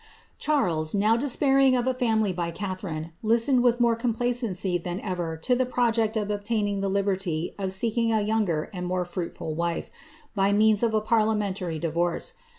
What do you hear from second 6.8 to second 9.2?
the liberty of seeking a younger and more